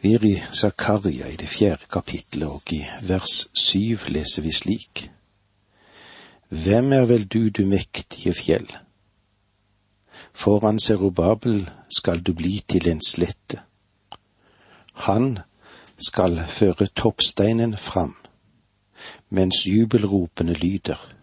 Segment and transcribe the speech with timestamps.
[0.00, 5.08] Vi er i Zakaria i det fjerde kapittelet, og i vers syv leser vi slik.
[6.48, 8.68] Hvem er vel du, du mektige fjell?
[10.32, 13.58] Foran Serubabel skal du bli til en slette.
[15.08, 15.38] Han
[15.98, 18.14] skal føre toppsteinen fram,
[19.28, 21.14] mens jubelropene lyder.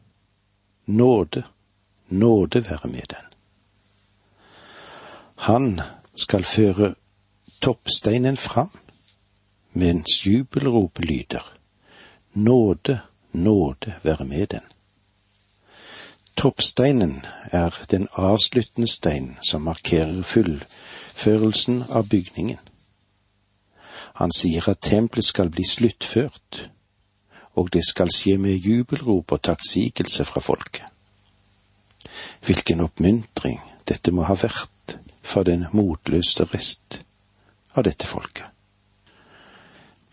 [0.86, 1.44] Nåde,
[2.08, 3.26] nåde være med den.
[5.36, 5.82] Han
[6.16, 6.96] skal føre
[7.66, 8.70] toppsteinen fram,
[9.74, 11.54] mens jubelrop lyder.
[12.34, 13.00] Nåde,
[13.32, 14.62] nåde være med den.
[16.38, 22.60] Toppsteinen er den avsluttende stein som markerer fullførelsen av bygningen.
[24.14, 26.70] Han sier at tempelet skal bli sluttført,
[27.56, 30.86] og det skal skje med jubelrop og takksigelse fra folket.
[32.46, 33.58] Hvilken oppmuntring
[33.90, 37.02] dette må ha vært for den motløse rest
[37.76, 38.46] av dette folket.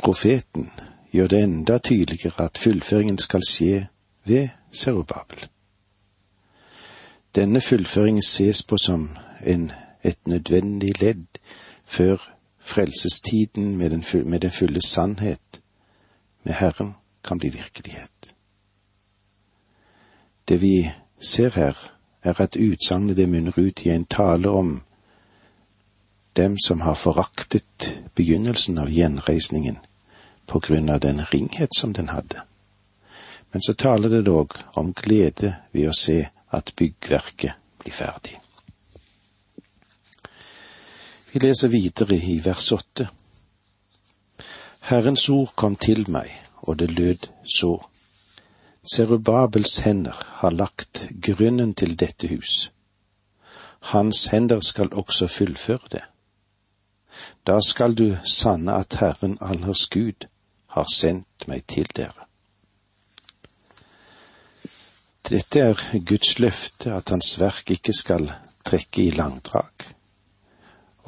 [0.03, 0.71] Profeten
[1.15, 3.87] gjør det enda tydeligere at fullføringen skal skje
[4.25, 5.47] ved Serubabel.
[7.35, 9.11] Denne fullføringen ses på som
[9.47, 11.39] en, et nødvendig ledd
[11.85, 12.17] før
[12.59, 15.63] frelsestiden med den, med den fulle sannhet
[16.43, 18.35] med Herren kan bli virkelighet.
[20.49, 21.77] Det vi ser her,
[22.23, 24.83] er at utsagnet det munner ut i en tale om
[26.33, 29.79] dem som har foraktet begynnelsen av gjenreisningen
[30.47, 32.43] på grunn av den ringhet som den hadde.
[33.53, 37.53] Men så taler det dog om glede ved å se at byggverket
[37.83, 38.39] blir ferdig.
[41.33, 43.09] Vi leser videre i vers åtte.
[44.89, 46.29] Herrens ord kom til meg,
[46.61, 47.79] og det lød så.
[48.95, 52.71] Serubabels hender har lagt grunnen til dette hus.
[53.93, 56.03] Hans hender skal også fullføre det.
[57.47, 60.27] Da skal du sanne at Herren allers Gud
[60.77, 62.29] har sendt meg til dere.
[65.29, 68.27] Dette er Guds løfte at hans verk ikke skal
[68.65, 69.87] trekke i langdrag,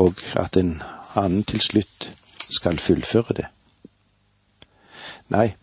[0.01, 0.79] og at en
[1.15, 2.09] annen til slutt
[2.51, 3.47] skal fullføre det.
[5.35, 5.55] Nei,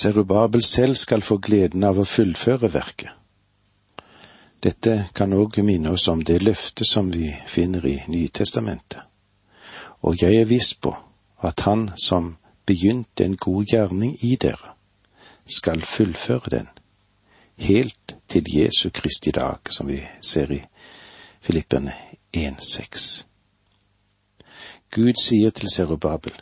[0.00, 3.19] Serubabel selv skal få gleden av å fullføre verket.
[4.62, 9.10] Dette kan òg minne oss om det løftet som vi finner i Nytestamentet
[10.00, 10.94] og jeg er viss på
[11.42, 14.74] at Han som begynte en god gjerning i dere,
[15.46, 16.68] skal fullføre den,
[17.56, 20.60] helt til Jesu Kristi dag, som vi ser i
[21.40, 21.92] Filippene
[22.36, 23.24] 1,6.
[24.90, 26.32] Gud sier til Serubabel,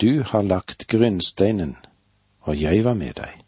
[0.00, 1.76] Du har lagt grunnsteinen,
[2.40, 3.43] og jeg var med deg.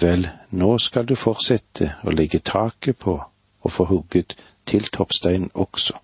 [0.00, 4.36] Vel, nå skal du fortsette å legge taket på og få hugget
[4.68, 5.96] til toppsteinen også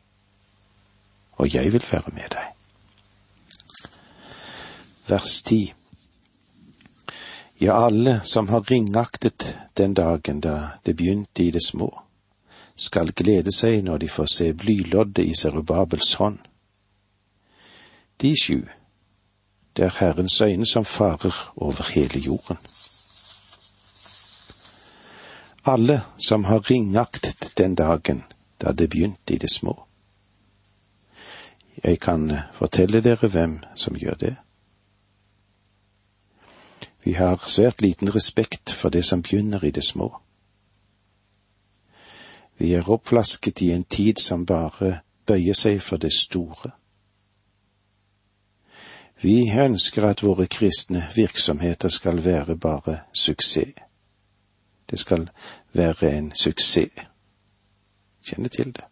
[1.42, 2.48] og jeg vil være med deg.
[5.08, 5.74] Vers ti.
[7.60, 11.90] Ja, alle som har ringaktet den dagen da det begynte i det små,
[12.76, 16.38] skal glede seg når de får se blyloddet i Serubabels hånd.
[18.22, 18.62] De sju,
[19.76, 22.58] det er Herrens øyne som farer over hele jorden.
[25.64, 28.22] Alle som har ringaktet den dagen
[28.58, 29.86] da det begynte i det små.
[31.84, 34.36] Jeg kan fortelle dere hvem som gjør det.
[37.04, 40.10] Vi har svært liten respekt for det som begynner i det små.
[42.58, 46.70] Vi er oppflasket i en tid som bare bøyer seg for det store.
[49.22, 53.78] Vi ønsker at våre kristne virksomheter skal være bare suksess.
[54.92, 55.30] Det skal
[55.72, 57.08] være en suksess.
[58.22, 58.84] Kjenne til det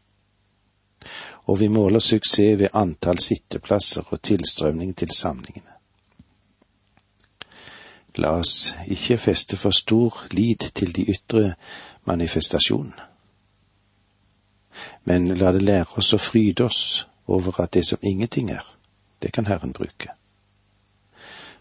[1.51, 5.73] og vi måler suksess ved antall sitteplasser og tilstrømning til samlingene.
[8.23, 11.55] La oss ikke feste for stor lid til de ytre
[12.05, 13.07] manifestasjonene,
[15.05, 18.67] men la det lære oss å fryde oss over at det som ingenting er,
[19.23, 20.15] det kan Herren bruke.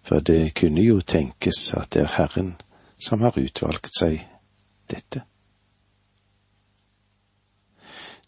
[0.03, 2.55] For det kunne jo tenkes at det er Herren
[2.99, 4.25] som har utvalgt seg
[4.91, 5.23] dette.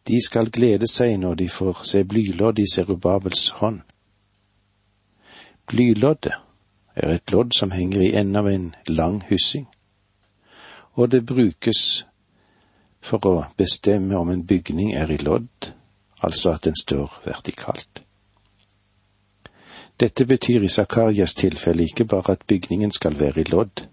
[0.07, 3.81] De skal glede seg når de får se blylodd i Serubabels hånd.
[5.69, 6.33] Blyloddet
[6.95, 9.67] er et lodd som henger i enden av en lang hyssing,
[10.97, 12.05] og det brukes
[13.01, 15.71] for å bestemme om en bygning er i lodd,
[16.21, 18.01] altså at den står vertikalt.
[20.01, 23.85] Dette betyr i Zakarias tilfelle ikke bare at bygningen skal være i lodd,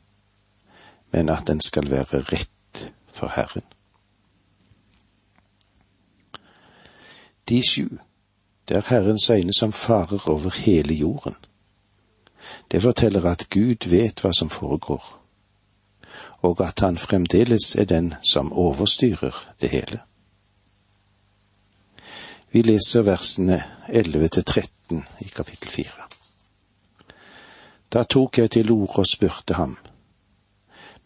[1.10, 3.64] men at den skal være rett for Herren.
[7.48, 7.88] De sju,
[8.68, 11.34] Det er Herrens øyne som farer over hele jorden.
[12.70, 15.22] Det forteller at Gud vet hva som foregår,
[16.42, 20.00] og at han fremdeles er den som overstyrer det hele.
[22.52, 25.90] Vi leser versene 11 til 13 i kapittel 4.
[27.92, 29.78] Da tok jeg til orde og spurte ham,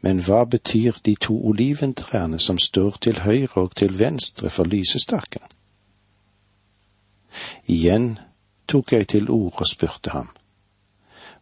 [0.03, 5.43] men hva betyr de to oliventrærne som står til høyre og til venstre for lysestaken?
[7.67, 8.19] Igjen
[8.69, 10.29] tok jeg til orde og spurte ham,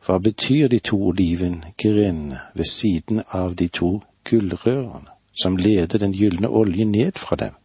[0.04, 5.08] hva betyr de to olivengrenene ved siden av de to gullrørene
[5.42, 7.56] som leder den gylne oljen ned fra dem?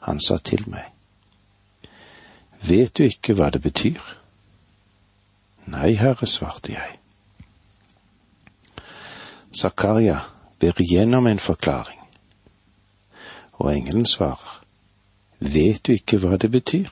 [0.00, 0.88] Han sa til meg,
[2.60, 4.00] vet du ikke hva det betyr?
[5.66, 7.01] Nei, herre, svarte jeg.
[9.54, 10.20] Zakaria
[10.60, 12.00] ber igjennom en forklaring,
[13.52, 14.62] og engelen svarer,
[15.38, 16.90] vet du ikke hva det betyr?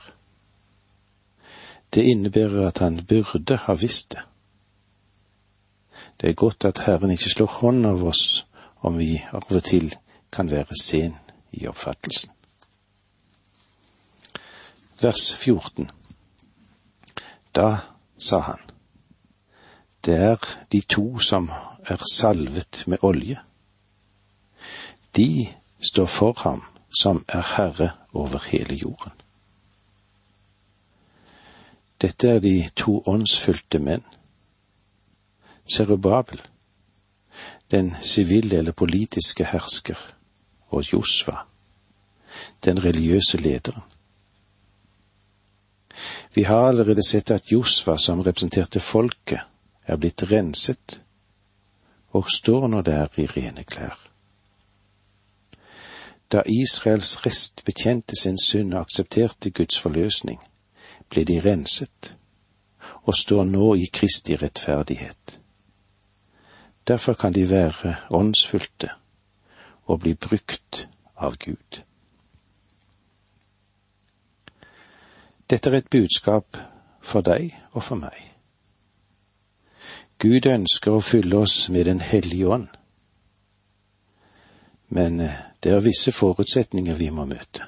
[1.93, 4.21] Det innebærer at han burde ha visst det.
[6.21, 8.45] Det er godt at Herren ikke slår hånd av oss
[8.81, 9.89] om vi av og til
[10.31, 11.15] kan være sen
[11.51, 12.31] i oppfattelsen.
[15.01, 15.89] Vers 14
[17.55, 17.77] Da
[18.17, 18.59] sa han,
[20.05, 20.37] det er
[20.71, 21.49] de to som
[21.85, 23.39] er salvet med olje.
[25.15, 25.47] De
[25.81, 26.63] står for ham
[27.01, 29.11] som er herre over hele jorden.
[32.01, 34.03] Dette er de to åndsfylte menn.
[35.69, 36.41] Serubabel,
[37.71, 39.97] den sivile eller politiske hersker,
[40.69, 41.37] og Josva,
[42.65, 43.83] den religiøse lederen.
[46.33, 49.39] Vi har allerede sett at Josva, som representerte folket,
[49.85, 51.01] er blitt renset
[52.11, 53.99] og står nå der i rene klær.
[56.31, 60.39] Da Israels rest bekjente sin synd og aksepterte Guds forløsning,
[61.09, 62.15] ble de renset
[63.03, 65.39] og står nå i Kristi rettferdighet.
[66.87, 68.89] Derfor kan de være åndsfylte
[69.85, 70.87] og bli brukt
[71.17, 71.81] av Gud.
[75.49, 76.57] Dette er et budskap
[77.01, 78.30] for deg og for meg.
[80.21, 82.67] Gud ønsker å fylle oss med Den hellige ånd,
[84.93, 87.65] men eh, det er visse forutsetninger vi må møte.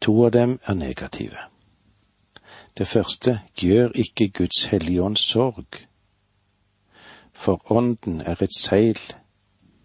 [0.00, 1.44] To av dem er negative.
[2.78, 5.82] Det første gjør ikke Guds hellige ånd sorg,
[7.32, 9.00] for ånden er et seil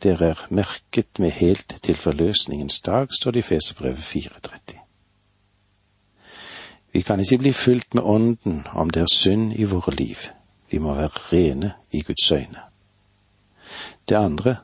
[0.04, 4.80] dere er merket med helt til forløsningens dag, står det i Feserbrevet 430.
[6.94, 10.32] Vi kan ikke bli fylt med ånden om det er synd i våre liv
[10.72, 12.60] vi må være rene i Guds øyne.
[14.10, 14.56] Det andre,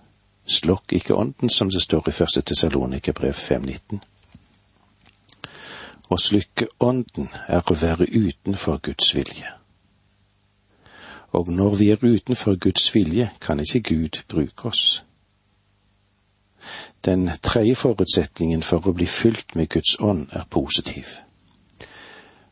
[0.45, 3.99] slokk ikke ånden, som det står i første Tessalonikerbrev 5.19.
[6.09, 9.51] Å slukke ånden er å være utenfor Guds vilje.
[11.35, 15.03] Og når vi er utenfor Guds vilje, kan ikke Gud bruke oss.
[17.05, 21.17] Den tredje forutsetningen for å bli fylt med Guds ånd er positiv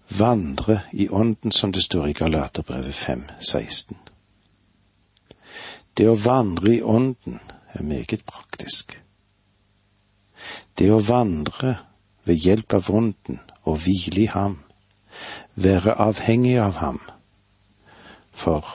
[0.08, 3.98] vandre i ånden, som det står i Galaterbrevet 5, 16.
[5.98, 7.40] Det å vandre i ånden
[7.74, 8.98] er meget praktisk.
[10.78, 11.78] Det å vandre
[12.26, 14.60] ved hjelp av ånden og hvile i ham,
[15.56, 17.00] være avhengig av ham,
[18.36, 18.68] for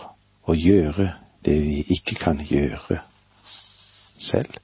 [0.48, 1.12] å gjøre
[1.44, 3.00] det vi ikke kan gjøre
[4.20, 4.56] selv.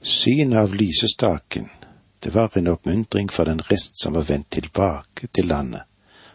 [0.00, 1.68] Syn av lysestaken
[2.20, 5.82] det var en oppmuntring for den rest som var vendt tilbake til landet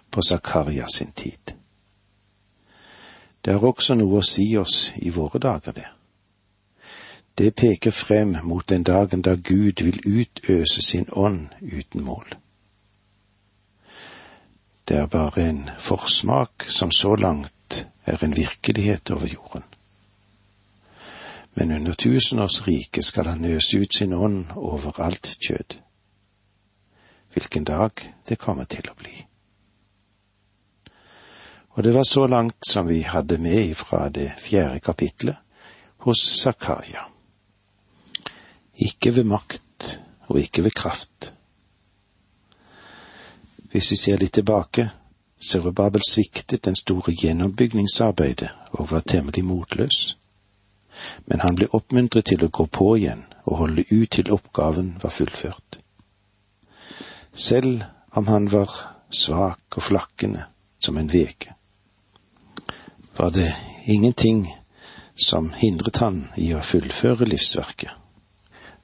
[0.09, 1.53] på Zakaria sin tid.
[3.41, 5.85] Det har også noe å si oss i våre dager, det.
[7.37, 12.25] Det peker frem mot den dagen da Gud vil utøse sin ånd uten mål.
[14.87, 19.63] Det er bare en forsmak som så langt er en virkelighet over jorden
[21.57, 25.77] men under tusenårsriket skal han øse ut sin ånd over alt kjød.
[27.33, 27.91] Hvilken dag
[28.29, 29.15] det kommer til å bli.
[31.75, 35.35] Og det var så langt som vi hadde med fra det fjerde kapitlet
[36.03, 37.07] hos Zakaria.
[38.75, 41.31] Ikke ved makt og ikke ved kraft.
[43.71, 44.89] Hvis vi ser litt tilbake,
[45.39, 50.15] Serubabel sviktet den store gjennombygningsarbeidet og var temmelig motløs
[51.25, 55.13] men han ble oppmuntret til å gå på igjen og holde ut til oppgaven var
[55.13, 55.79] fullført.
[57.33, 57.83] Selv
[58.15, 58.71] om han var
[59.09, 60.45] svak og flakkende
[60.79, 61.53] som en veke,
[63.17, 63.51] var det
[63.85, 64.47] ingenting
[65.15, 67.91] som hindret han i å fullføre livsverket.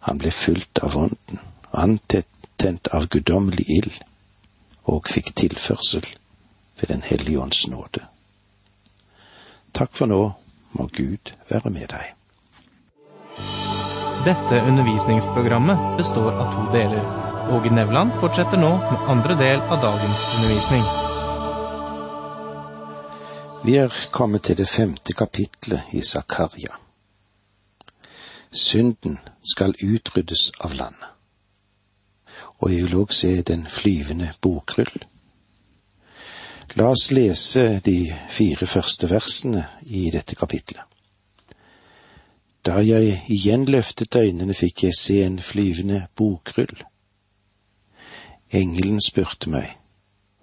[0.08, 1.42] Han ble fulgt av ånden,
[1.72, 4.00] antent av guddommelig ild
[4.90, 6.06] og fikk tilførsel
[6.80, 8.02] ved Den hellige ånds nåde.
[9.74, 10.22] Takk for nå,
[10.72, 12.16] må Gud være med deg.
[14.26, 17.06] Dette undervisningsprogrammet består av to deler.
[17.52, 20.84] Åge Nevland fortsetter nå med andre del av dagens undervisning.
[23.66, 26.78] Vi er kommet til det femte kapitlet i Zakaria.
[28.52, 31.10] Synden skal utryddes av landet.
[32.62, 35.06] Og jeg vil òg se den flyvende bokrull.
[36.76, 40.86] La oss lese de fire første versene i dette kapitlet.
[42.64, 46.86] Da jeg igjen løftet øynene, fikk jeg se en flyvende bokrull.
[48.52, 49.76] Engelen spurte meg,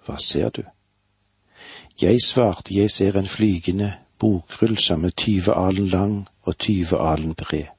[0.05, 0.61] Hva ser du?
[2.01, 7.33] Jeg svarte, Jeg ser en flygende bokrull som er tyve alen lang og tyve alen
[7.33, 7.73] bred.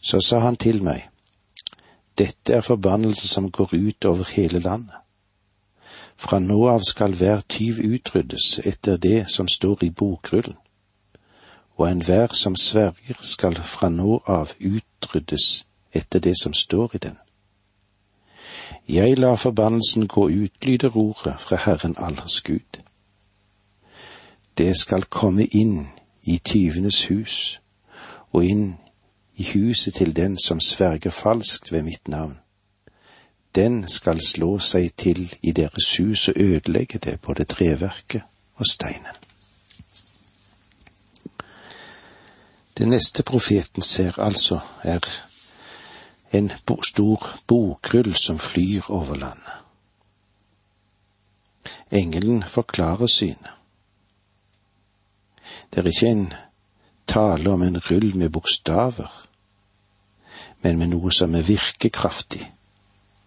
[0.00, 1.08] Så sa han til meg,
[2.18, 4.96] Dette er forbannelse som går ut over hele landet.
[6.20, 10.58] Fra nå av skal hver tyv utryddes etter det som står i bokrullen,
[11.80, 15.46] og enhver som sverger skal fra nå av utryddes
[15.96, 17.16] etter det som står i den.
[18.88, 22.82] Jeg lar forbannelsen gå ut, lyder ordet fra Herren allers Gud.
[24.58, 25.88] Det skal komme inn
[26.22, 27.60] i tyvenes hus,
[28.32, 28.76] og inn
[29.40, 32.38] i huset til den som sverger falskt ved mitt navn.
[33.54, 38.22] Den skal slå seg til i deres hus og ødelegge det, både treverket
[38.54, 39.16] og steinen.
[42.78, 45.00] Det neste profeten ser altså, er
[46.32, 46.52] en
[46.84, 49.56] stor bokrull som flyr over landet.
[51.90, 53.50] Engelen forklarer synet.
[55.74, 56.32] Det er ikke en
[57.06, 59.26] tale om en rull med bokstaver,
[60.62, 62.46] men med noe som er virkekraftig,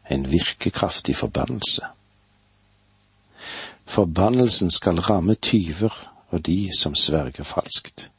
[0.09, 1.81] en virkekraftig forbannelse.
[3.85, 8.09] Forbannelsen skal ramme tyver og de som sverger falskt.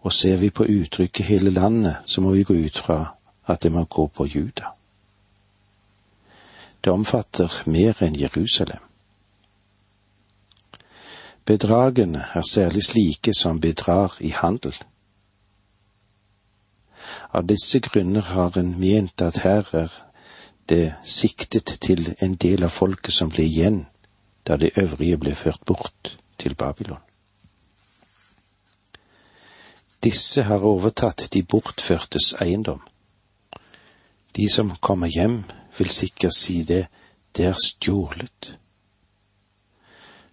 [0.00, 3.14] Og ser vi på uttrykket hele landet, så må vi gå ut fra
[3.46, 4.74] at det må gå på Juda.
[6.84, 8.82] Det omfatter mer enn Jerusalem.
[11.44, 14.74] Bedragene er særlig slike som bedrar i handel.
[17.32, 19.92] Av disse grunner har en ment at her er
[20.68, 23.86] det siktet til en del av folket som ble igjen
[24.46, 27.00] da de øvrige ble ført bort til Babylon.
[30.02, 32.80] Disse har overtatt de bortførtes eiendom.
[34.36, 35.44] De som kommer hjem,
[35.78, 36.86] vil sikkert si det,
[37.36, 38.56] det er stjålet.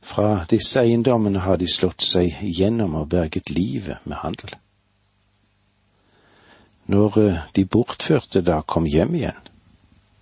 [0.02, 4.56] Fra disse eiendommene har de slått seg gjennom og berget livet med handel.
[6.90, 9.44] Når eh, de bortførte da kom hjem igjen,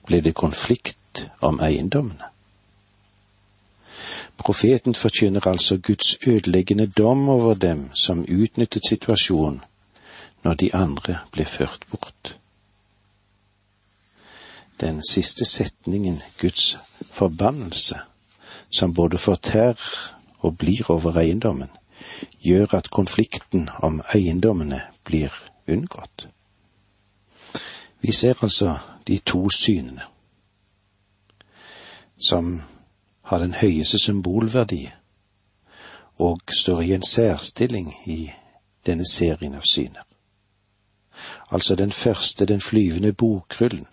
[0.08, 2.28] ble det konflikt om eiendommene.
[4.38, 9.64] Profeten forkynner altså Guds ødeleggende dom over dem som utnyttet situasjonen
[10.44, 12.36] når de andre ble ført bort.
[14.80, 16.78] Den siste setningen, Guds
[17.12, 17.98] forbannelse,
[18.70, 19.82] som både fortærer
[20.40, 21.70] og blir over eiendommen,
[22.40, 25.34] gjør at konflikten om eiendommene blir
[25.68, 26.28] unngått.
[28.08, 30.02] Vi ser altså de to synene,
[32.18, 32.62] som
[33.22, 34.92] har den høyeste symbolverdi
[36.18, 38.32] og står i en særstilling i
[38.86, 40.06] denne serien av syner.
[41.52, 43.88] Altså den første, den flyvende bokrullen.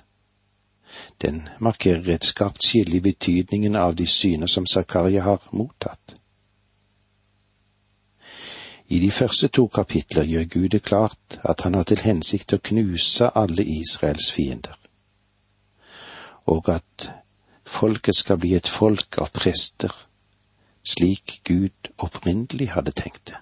[1.23, 6.15] Den markerer et skarpt skille i betydningen av de syner som Zakaria har mottatt.
[8.89, 12.61] I de første to kapitler gjør Gud det klart at han har til hensikt å
[12.61, 14.77] knuse alle Israels fiender,
[16.47, 17.09] og at
[17.65, 19.93] folket skal bli et folk av prester,
[20.85, 23.41] slik Gud opprinnelig hadde tenkt det.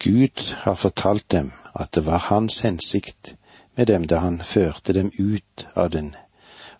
[0.00, 3.34] Gud har fortalt dem at det var hans hensikt
[3.76, 6.14] med dem da han førte dem ut av, den,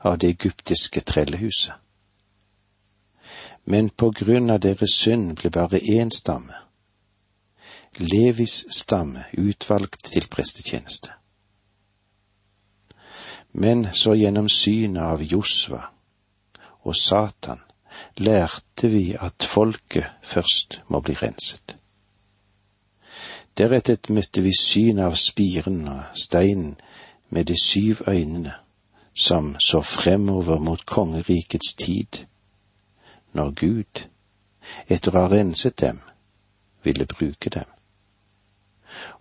[0.01, 1.75] av det egyptiske trellehuset.
[3.66, 6.62] Men på grunn av deres synd ble bare én stamme,
[7.99, 11.14] Levis stamme, utvalgt til prestetjeneste.
[13.56, 15.80] Men så gjennom synet av Josva
[16.85, 17.62] og Satan
[18.20, 21.76] lærte vi at folket først må bli renset.
[23.56, 26.76] Deretter møtte vi synet av spiren og steinen
[27.32, 28.52] med de syv øynene,
[29.14, 32.26] som så fremover mot kongerikets tid,
[33.37, 34.02] når Gud,
[34.88, 36.00] etter å ha renset dem,
[36.83, 37.69] ville bruke dem.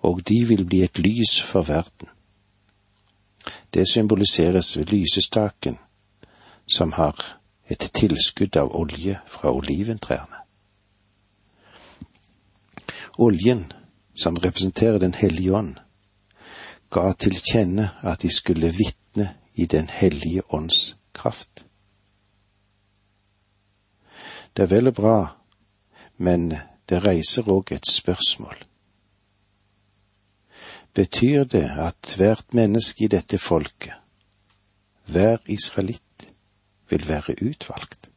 [0.07, 2.11] Og de vil bli et lys for verden
[3.73, 5.75] Det symboliseres ved lysestaken,
[6.67, 7.19] som har
[7.69, 10.39] et tilskudd av olje fra oliventrærne.
[13.17, 13.71] Oljen,
[14.15, 15.75] som representerer Den hellige ånd,
[16.89, 21.65] ga til kjenne at de skulle vitne i Den hellige ånds kraft.
[24.55, 25.17] Det er vel og bra,
[26.17, 26.53] men
[26.89, 28.55] det reiser òg et spørsmål.
[30.95, 33.93] Betyr det at hvert menneske i dette folket,
[35.11, 36.29] hver israelitt,
[36.89, 38.09] vil være utvalgt?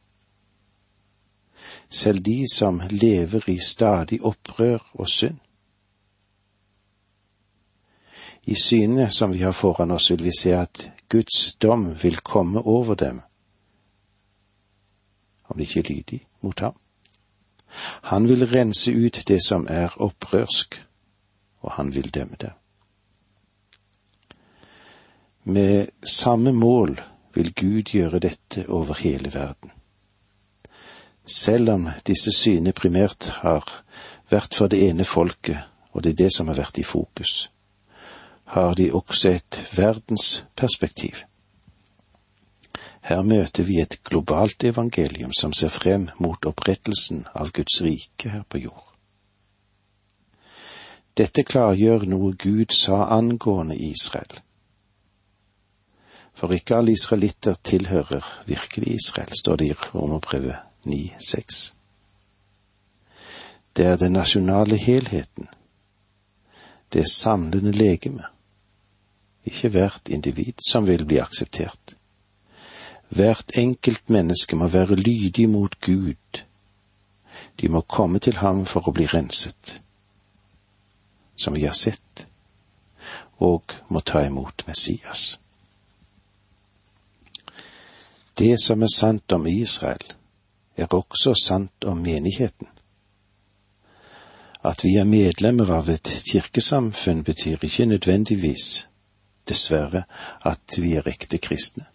[1.89, 5.39] Selv de som lever i stadig opprør og synd?
[8.43, 12.61] I synet som vi har foran oss, vil vi se at Guds dom vil komme
[12.61, 13.21] over dem
[15.49, 16.73] om de ikke er lydige mot ham.
[18.09, 20.79] Han vil rense ut det som er opprørsk,
[21.61, 22.51] og han vil dømme det.
[25.43, 27.01] Med samme mål
[27.33, 29.71] vil Gud gjøre dette over hele verden.
[31.25, 33.65] Selv om disse synene primært har
[34.29, 35.57] vært for det ene folket,
[35.91, 37.51] og det er det som har vært i fokus,
[38.49, 41.28] har de også et verdensperspektiv.
[43.01, 48.43] Her møter vi et globalt evangelium som ser frem mot opprettelsen av Guds rike her
[48.49, 48.85] på jord.
[51.17, 54.39] Dette klargjør noe Gud sa angående Israel.
[56.33, 60.55] For ikke alle israelitter tilhører virkelig Israel, står det i Romerbrevet
[60.87, 61.73] 9,6.
[63.75, 65.47] Det er den nasjonale helheten,
[66.93, 68.23] det samlende legeme,
[69.43, 71.88] ikke hvert individ som vil bli akseptert.
[73.09, 76.41] Hvert enkelt menneske må være lydig mot Gud.
[77.61, 79.79] De må komme til ham for å bli renset,
[81.35, 82.25] som vi har sett,
[83.39, 85.39] og må ta imot Messias.
[88.39, 90.03] Det som er sant om Israel,
[90.77, 92.67] er også sant om menigheten.
[94.63, 98.87] At vi er medlemmer av et kirkesamfunn, betyr ikke nødvendigvis,
[99.47, 100.03] dessverre,
[100.45, 101.87] at vi er ekte kristne.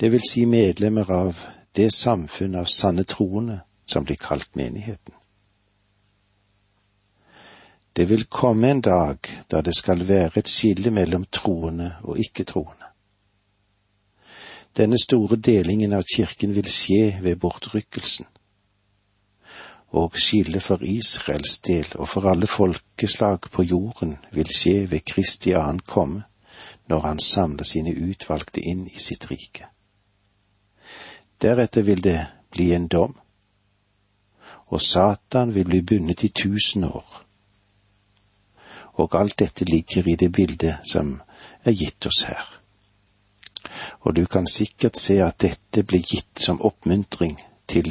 [0.00, 1.38] Det vil si medlemmer av
[1.76, 5.14] det samfunn av sanne troende som blir kalt menigheten.
[7.96, 12.90] Det vil komme en dag da det skal være et skille mellom troende og ikke-troende.
[14.76, 18.26] Denne store delingen av kirken vil skje ved bortrykkelsen.
[19.96, 25.54] Og skillet for Israels del og for alle folkeslag på jorden vil skje ved Kristi
[25.56, 26.26] annen komme,
[26.88, 29.70] når han samler sine utvalgte inn i sitt rike.
[31.42, 33.14] Deretter vil det bli en dom,
[34.66, 37.22] og Satan vil bli bundet i tusen år.
[38.96, 41.18] Og alt dette ligger i det bildet som
[41.64, 42.56] er gitt oss her
[44.00, 47.36] og du kan sikkert se at dette ble gitt som oppmuntring
[47.68, 47.90] til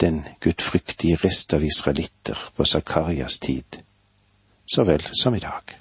[0.00, 3.82] den gudfryktige rest av israelitter på Zakarias tid,
[4.66, 5.76] så vel som i dag.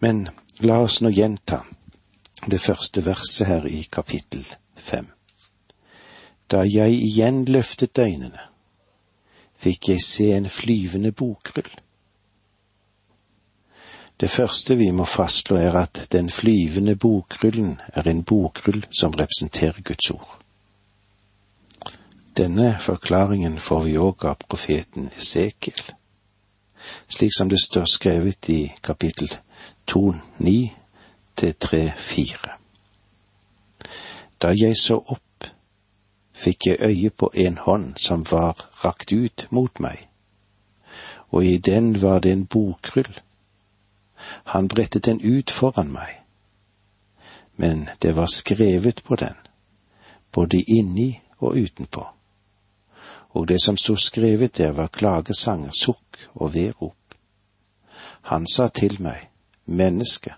[0.00, 0.28] Men
[0.60, 1.62] la oss nå gjenta
[2.50, 5.08] det første verset her i kapittel fem.
[6.50, 8.38] Da jeg igjen løftet øynene,
[9.58, 11.70] fikk jeg se en flyvende bokrull.
[14.20, 19.82] Det første vi må fastslå er at den flyvende bokrullen er en bokrull som representerer
[19.82, 20.38] Guds ord.
[22.36, 25.82] Denne forklaringen får vi òg av profeten Esekiel,
[27.08, 29.32] slik som det står skrevet i kapittel
[29.86, 30.56] 2, 9
[31.42, 32.50] 1-3-4.
[34.42, 35.48] Da jeg så opp,
[36.32, 40.08] fikk jeg øye på en hånd som var rakt ut mot meg,
[41.30, 43.20] og i den var det en bokrull.
[44.44, 46.20] Han brettet den ut foran meg,
[47.56, 49.36] men det var skrevet på den,
[50.32, 52.16] både inni og utenpå
[53.36, 56.96] og det som sto skrevet der var klagesanger, sukk og vedrop.
[58.32, 59.28] Han sa til meg,
[59.66, 60.34] menneske,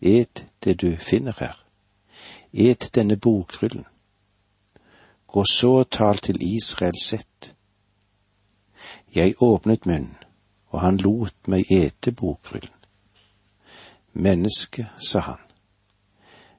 [0.00, 1.56] et det du finner her,
[2.52, 3.84] et denne bokrullen.
[5.26, 7.52] Gå så og tal til Israel sett.
[9.14, 10.16] Jeg åpnet munnen,
[10.68, 12.74] og han lot meg ete bokrullen.
[14.12, 15.40] Menneske, sa han,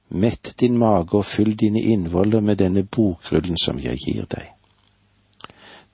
[0.08, 4.54] mett din mage og fyll dine innvoller med denne bokrullen som jeg gir deg.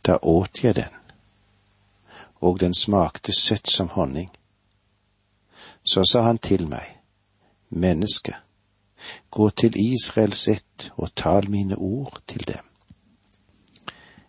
[0.05, 0.93] Da åt jeg den,
[2.39, 4.29] og den smakte søtt som honning.
[5.83, 6.94] Så sa han til meg,
[7.69, 8.35] menneske,
[9.29, 12.63] gå til Israels ett og tal mine ord til dem.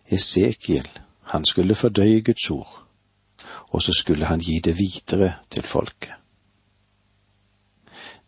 [0.07, 0.89] Esekiel,
[1.21, 2.83] han skulle fordøye Guds ord,
[3.69, 6.13] og så skulle han gi det videre til folket.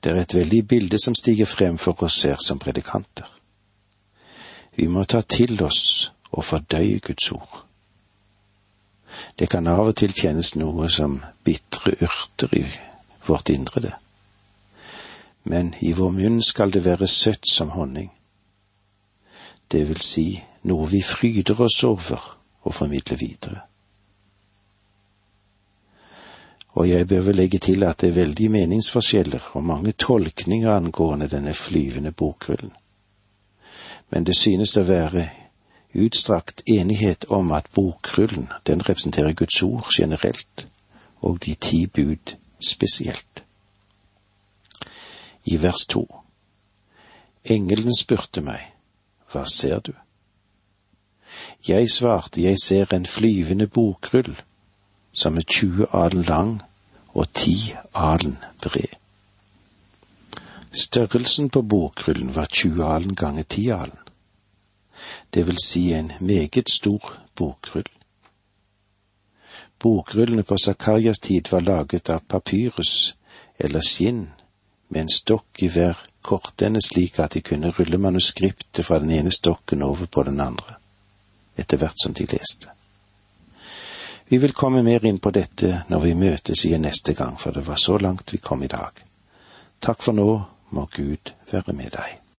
[0.03, 3.27] Det er et veldig bilde som stiger frem for oss her som predikanter.
[4.75, 7.65] Vi må ta til oss og fordøye Guds ord.
[9.39, 12.63] Det kan av og til kjennes noe som bitre urter i
[13.27, 13.93] vårt indre, det.
[15.43, 18.11] Men i vår munn skal det være søtt som honning.
[19.71, 20.27] Det vil si
[20.67, 22.21] noe vi fryder oss over
[22.61, 23.61] og formidler videre.
[26.79, 31.27] Og jeg bør vel legge til at det er veldig meningsforskjeller og mange tolkninger angående
[31.27, 32.71] denne flyvende bokrullen.
[34.09, 35.29] Men det synes å være
[35.93, 40.67] utstrakt enighet om at bokrullen, den representerer Guds ord generelt,
[41.21, 43.43] og de ti bud spesielt.
[45.49, 46.05] I vers to.
[47.43, 48.61] Engelen spurte meg,
[49.31, 49.93] hva ser du?
[51.67, 54.35] Jeg svarte, jeg ser en flyvende bokrull
[55.13, 56.51] som er 20 alen lang
[57.13, 58.95] og ti alen bred.
[60.71, 63.97] Størrelsen på bokrullen var 20 alen ganger ti alen.
[65.33, 67.89] Det vil si en meget stor bokrull.
[69.79, 73.15] Bokrullene på Zakarias tid var laget av papyrus
[73.59, 74.27] eller skinn
[74.89, 79.31] med en stokk i hver kortende slik at de kunne rulle manuskriptet fra den ene
[79.31, 80.75] stokken over på den andre,
[81.57, 82.69] etter hvert som de leste.
[84.29, 87.65] Vi vil komme mer inn på dette når vi møtes igjen neste gang, for det
[87.65, 88.93] var så langt vi kom i dag.
[89.81, 90.29] Takk for nå,
[90.69, 92.18] må Gud være med deg.